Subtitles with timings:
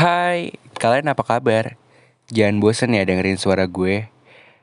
[0.00, 1.76] Hai, kalian apa kabar?
[2.32, 4.08] Jangan bosen ya dengerin suara gue.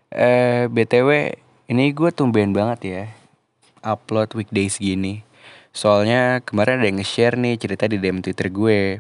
[0.09, 1.37] Eh, BTW,
[1.69, 3.03] ini gue tumben banget ya
[3.85, 5.21] upload weekdays gini.
[5.77, 8.97] Soalnya kemarin ada yang nge-share nih cerita di DM Twitter gue.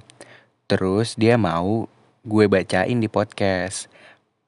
[0.69, 1.89] Terus dia mau
[2.21, 3.89] gue bacain di podcast.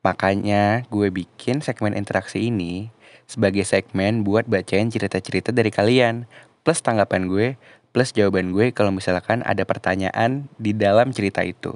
[0.05, 2.93] Makanya gue bikin segmen interaksi ini
[3.25, 6.29] sebagai segmen buat bacain cerita-cerita dari kalian.
[6.61, 7.57] Plus tanggapan gue,
[7.89, 11.73] plus jawaban gue kalau misalkan ada pertanyaan di dalam cerita itu.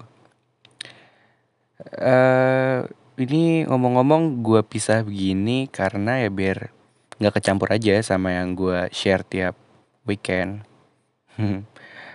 [1.99, 2.85] Eh
[3.17, 6.73] ini ngomong-ngomong gue pisah begini karena ya biar
[7.21, 9.57] nggak kecampur aja sama yang gue share tiap
[10.05, 10.65] weekend.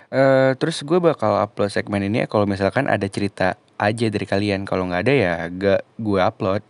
[0.09, 4.65] Eh terus gue bakal upload segmen ini ya kalau misalkan ada cerita aja dari kalian.
[4.65, 6.65] Kalau nggak ada ya gak gue upload.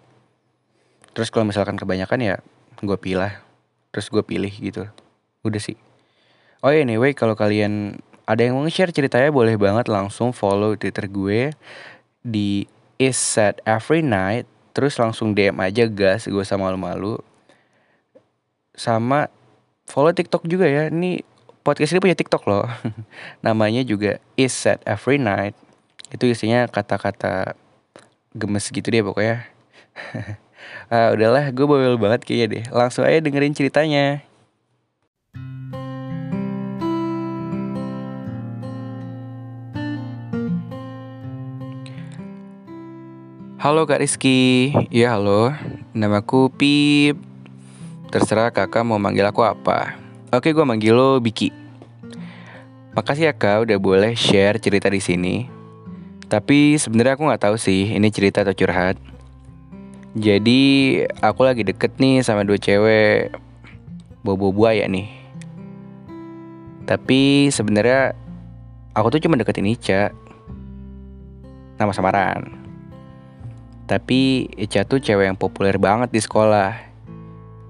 [1.16, 2.36] Terus kalau misalkan kebanyakan ya
[2.84, 3.40] gue pilah.
[3.96, 4.84] Terus gue pilih gitu.
[5.48, 5.80] Udah sih.
[6.60, 11.56] Oh anyway kalau kalian ada yang mau share ceritanya boleh banget langsung follow Twitter gue
[12.20, 12.68] di
[13.00, 14.44] is set every night
[14.76, 17.16] terus langsung DM aja gas gue sama malu-malu.
[18.76, 19.32] Sama
[19.88, 20.92] follow TikTok juga ya.
[20.92, 21.24] Ini
[21.64, 22.68] podcast ini punya TikTok loh.
[23.46, 25.56] Namanya juga is set every night
[26.12, 27.56] itu isinya kata-kata
[28.36, 29.48] gemes gitu deh pokoknya.
[30.92, 32.64] Ah udahlah gue bawel banget kayaknya deh.
[32.76, 34.22] Langsung aja dengerin ceritanya
[43.60, 45.52] Halo Kak Rizky, ya halo,
[45.92, 47.20] namaku Pip.
[48.08, 50.00] Terserah kakak mau manggil aku apa.
[50.32, 51.52] Oke gue manggil lo Biki.
[52.96, 55.52] Makasih ya kak udah boleh share cerita di sini.
[56.32, 58.96] Tapi sebenarnya aku nggak tahu sih ini cerita atau curhat.
[60.16, 63.36] Jadi aku lagi deket nih sama dua cewek
[64.24, 65.12] Bobo buaya nih.
[66.88, 68.16] Tapi sebenarnya
[68.96, 70.16] aku tuh cuma deketin Ica.
[71.76, 72.59] Nama samaran
[73.90, 76.78] tapi Ica tuh cewek yang populer banget di sekolah.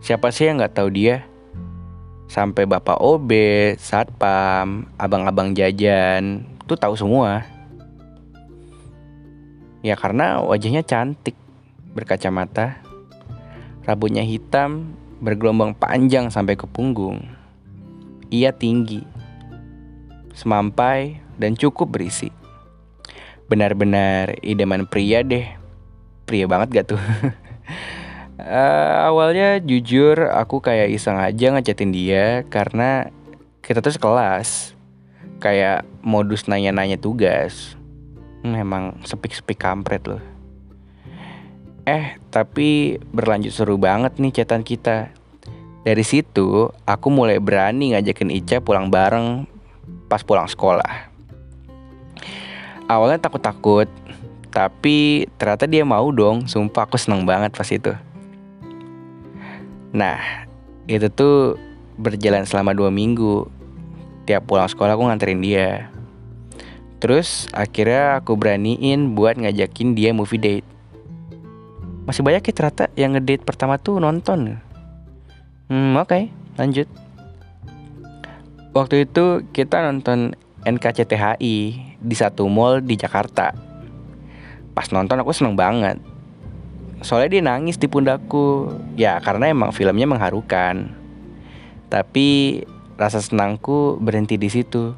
[0.04, 1.24] Siapa sih yang nggak tahu dia?
[2.28, 3.32] Sampai bapak OB,
[3.80, 7.48] satpam, abang-abang jajan, tuh tahu semua.
[9.80, 11.40] Ya karena wajahnya cantik,
[11.96, 12.84] berkacamata,
[13.88, 14.92] rambutnya hitam,
[15.24, 17.24] bergelombang panjang sampai ke punggung.
[18.28, 19.08] Ia tinggi,
[20.36, 22.28] semampai, dan cukup berisi.
[23.48, 25.59] Benar-benar idaman pria deh
[26.30, 27.02] pria banget gak tuh?
[28.38, 33.10] uh, awalnya jujur aku kayak iseng aja ngechatin dia karena
[33.66, 34.78] kita tuh sekelas.
[35.42, 37.74] Kayak modus nanya-nanya tugas.
[38.46, 38.60] Hmm,
[39.02, 40.22] sepik-sepik kampret loh.
[41.90, 45.10] Eh, tapi berlanjut seru banget nih chatan kita.
[45.82, 49.48] Dari situ, aku mulai berani ngajakin Ica pulang bareng
[50.06, 51.10] pas pulang sekolah.
[52.86, 53.90] Awalnya takut-takut,
[54.50, 57.94] tapi ternyata dia mau dong, sumpah aku seneng banget pas itu.
[59.94, 60.18] Nah,
[60.90, 61.58] itu tuh
[62.02, 63.46] berjalan selama dua minggu.
[64.26, 65.90] Tiap pulang sekolah aku nganterin dia.
[66.98, 70.68] Terus akhirnya aku beraniin buat ngajakin dia movie date.
[72.10, 74.58] Masih banyak ya ternyata yang ngedate pertama tuh nonton.
[75.70, 76.90] Hmm oke okay, lanjut.
[78.74, 80.34] Waktu itu kita nonton
[80.66, 81.58] NKCTHI
[82.02, 83.69] di satu mall di Jakarta
[84.80, 86.00] pas nonton aku seneng banget.
[87.04, 90.96] Soalnya dia nangis di pundakku ya karena emang filmnya mengharukan.
[91.92, 92.64] Tapi
[92.96, 94.96] rasa senangku berhenti di situ.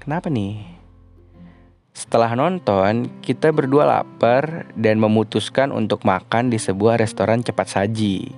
[0.00, 0.64] Kenapa nih?
[1.92, 8.32] Setelah nonton kita berdua lapar dan memutuskan untuk makan di sebuah restoran cepat saji.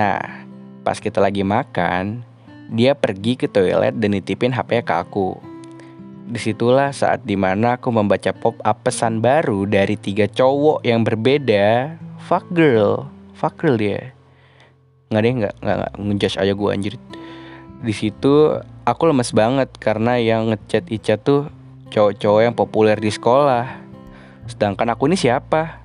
[0.00, 0.48] Nah
[0.80, 2.24] pas kita lagi makan
[2.72, 5.47] dia pergi ke toilet dan nitipin HP ke aku
[6.28, 11.96] Di situlah saat di mana aku membaca pop-up pesan baru dari tiga cowok yang berbeda.
[12.28, 14.12] Fuck girl, fuck girl dia.
[15.08, 16.94] Nggak deh, nggak nggak nggak ngejudge aja gue anjir.
[17.80, 21.48] Di situ aku lemes banget karena yang ngechat Ica tuh
[21.88, 23.64] cowok-cowok yang populer di sekolah.
[24.44, 25.80] Sedangkan aku ini siapa?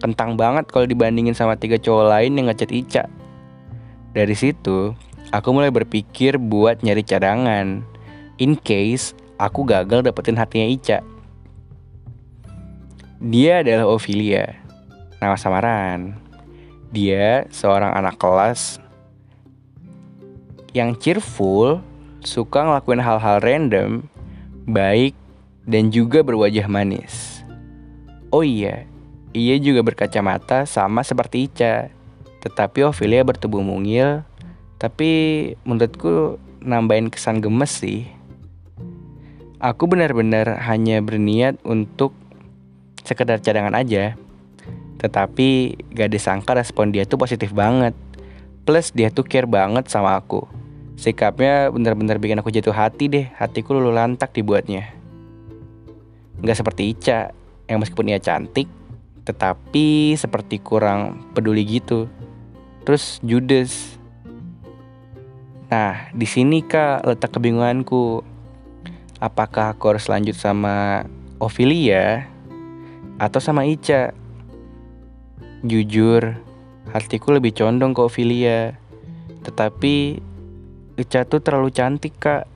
[0.00, 3.04] Kentang banget kalau dibandingin sama tiga cowok lain yang ngechat Ica.
[4.16, 4.96] Dari situ,
[5.28, 7.84] aku mulai berpikir buat nyari cadangan.
[8.38, 10.98] In case aku gagal dapetin hatinya Ica.
[13.18, 14.58] Dia adalah Ophelia,
[15.22, 16.14] nama samaran.
[16.90, 18.82] Dia seorang anak kelas
[20.76, 21.80] yang cheerful,
[22.20, 23.90] suka ngelakuin hal-hal random,
[24.68, 25.16] baik,
[25.64, 27.42] dan juga berwajah manis.
[28.28, 28.84] Oh iya,
[29.32, 31.88] ia juga berkacamata sama seperti Ica.
[32.38, 34.22] Tetapi Ophelia bertubuh mungil,
[34.78, 35.10] tapi
[35.66, 38.17] menurutku nambahin kesan gemes sih.
[39.58, 42.14] Aku benar-benar hanya berniat untuk
[43.02, 44.14] sekedar cadangan aja.
[45.02, 47.90] Tetapi gak disangka respon dia tuh positif banget.
[48.62, 50.46] Plus dia tuh care banget sama aku.
[50.94, 53.26] Sikapnya benar-benar bikin aku jatuh hati deh.
[53.34, 54.94] Hatiku lulu lantak dibuatnya.
[56.38, 57.34] Gak seperti Ica,
[57.66, 58.70] yang meskipun ia cantik,
[59.26, 62.06] tetapi seperti kurang peduli gitu.
[62.86, 63.98] Terus Judas.
[65.66, 68.37] Nah, di sini kak letak kebingunganku.
[69.18, 71.02] Apakah aku harus lanjut sama
[71.42, 72.30] Ophelia
[73.18, 74.14] atau sama Ica?
[75.66, 76.38] Jujur,
[76.94, 78.78] hatiku lebih condong ke Ophelia.
[79.42, 80.22] Tetapi
[80.94, 82.46] Ica tuh terlalu cantik, Kak.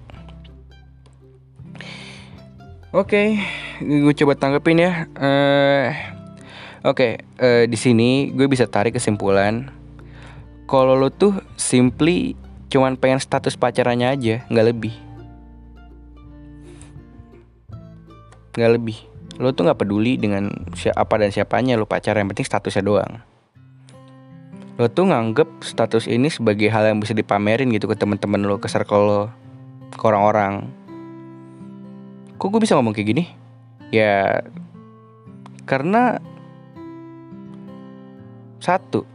[2.93, 3.41] Oke,
[3.81, 5.09] okay, gue coba tanggepin ya.
[5.19, 5.91] Uh,
[6.83, 9.71] Oke, okay, uh, di sini gue bisa tarik kesimpulan.
[10.67, 12.35] Kalau lo tuh simply
[12.71, 14.95] cuman pengen status pacarannya aja, nggak lebih.
[18.53, 18.99] Nggak lebih.
[19.41, 23.13] Lo tuh nggak peduli dengan siapa dan siapanya lo pacar yang penting statusnya doang.
[24.77, 28.69] Lo tuh nganggep status ini sebagai hal yang bisa dipamerin gitu ke teman-teman lo ke
[28.69, 29.23] circle lo
[29.93, 30.69] ke orang-orang.
[32.37, 33.25] Kok gue bisa ngomong kayak gini?
[33.93, 34.45] Ya
[35.65, 36.21] karena
[38.59, 39.07] satu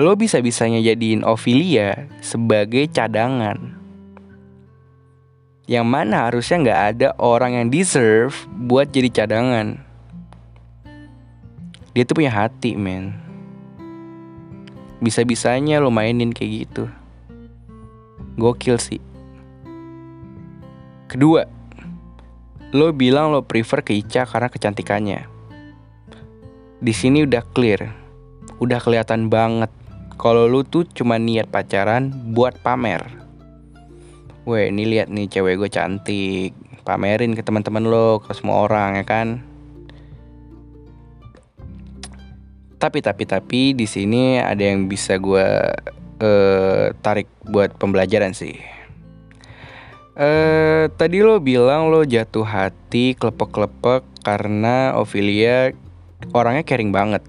[0.00, 3.81] lo bisa bisanya jadiin Ophelia sebagai cadangan
[5.70, 9.78] yang mana harusnya nggak ada orang yang deserve buat jadi cadangan.
[11.92, 13.14] Dia tuh punya hati, men.
[14.98, 16.84] Bisa-bisanya lo mainin kayak gitu.
[18.38, 19.02] Gokil sih.
[21.06, 21.44] Kedua,
[22.72, 25.20] lo bilang lo prefer ke Ica karena kecantikannya.
[26.82, 27.92] Di sini udah clear,
[28.58, 29.68] udah kelihatan banget
[30.16, 33.04] kalau lo tuh cuma niat pacaran buat pamer.
[34.42, 36.52] Weh ini lihat nih cewek gue cantik
[36.82, 39.52] Pamerin ke teman-teman lo Ke semua orang ya kan
[42.82, 45.46] Tapi tapi tapi di sini ada yang bisa gue
[46.18, 48.58] uh, tarik buat pembelajaran sih.
[50.18, 55.70] Uh, tadi lo bilang lo jatuh hati klepek-klepek karena Ophelia
[56.34, 57.22] orangnya caring banget.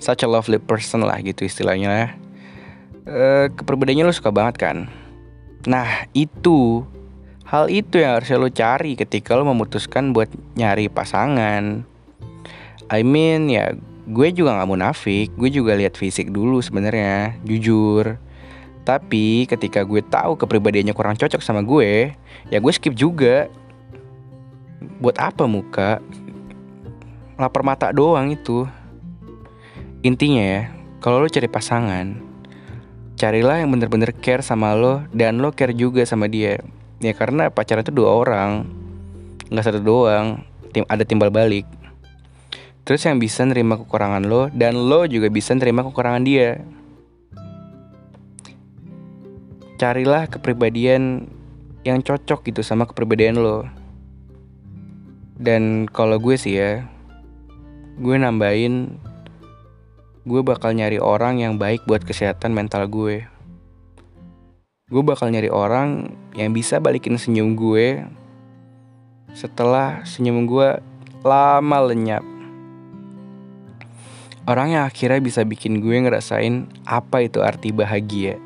[0.00, 2.16] Such a lovely person lah gitu istilahnya.
[3.04, 4.88] Uh, keperbedaannya lo suka banget kan?
[5.66, 6.86] Nah itu.
[7.46, 10.26] Hal itu yang harus lo cari ketika lo memutuskan buat
[10.58, 11.86] nyari pasangan.
[12.90, 13.74] I mean ya
[14.06, 15.30] gue juga gak munafik.
[15.38, 18.18] Gue juga lihat fisik dulu sebenarnya Jujur.
[18.86, 22.14] Tapi ketika gue tahu kepribadiannya kurang cocok sama gue
[22.50, 23.46] Ya gue skip juga.
[24.98, 26.02] Buat apa muka?
[27.38, 28.66] Lapar mata doang itu.
[30.02, 30.62] Intinya ya
[30.98, 32.25] Kalau lo cari pasangan
[33.16, 36.60] carilah yang bener-bener care sama lo dan lo care juga sama dia.
[37.00, 38.68] Ya karena pacaran itu dua orang.
[39.48, 40.44] Nggak satu doang.
[40.70, 41.64] Tim ada timbal balik.
[42.86, 46.62] Terus yang bisa nerima kekurangan lo dan lo juga bisa nerima kekurangan dia.
[49.76, 51.26] Carilah kepribadian
[51.82, 53.66] yang cocok gitu sama kepribadian lo.
[55.36, 56.84] Dan kalau gue sih ya
[57.96, 59.00] gue nambahin
[60.26, 63.22] gue bakal nyari orang yang baik buat kesehatan mental gue.
[64.90, 68.02] Gue bakal nyari orang yang bisa balikin senyum gue
[69.38, 70.82] setelah senyum gue
[71.22, 72.26] lama lenyap.
[74.50, 78.42] Orang yang akhirnya bisa bikin gue ngerasain apa itu arti bahagia.